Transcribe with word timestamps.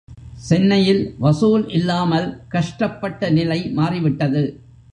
சென்னையில் 0.47 1.01
வசூல் 1.19 1.65
இல்லாமல் 1.69 2.27
கஷ்டப்பட்ட 2.47 3.29
நிலை 3.29 3.59
மாறி 3.71 3.99
விட்டது. 3.99 4.43